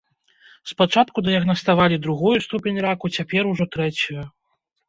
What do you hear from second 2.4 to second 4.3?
ступень раку, цяпер ужо трэцюю.